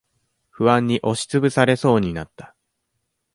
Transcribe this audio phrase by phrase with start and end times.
[0.49, 2.55] 不安に押しつぶされそうになった。